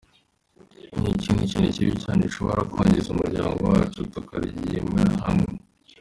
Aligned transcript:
Ni 0.99 1.09
ikindi 1.17 1.49
kintu 1.51 1.69
kibi 1.75 1.93
cyane 2.03 2.21
gishobora 2.27 2.67
kwangiza 2.71 3.07
umuryango 3.09 3.61
wacu 3.71 3.97
tutakirwanyirije 4.05 4.77
hamwe. 5.25 5.51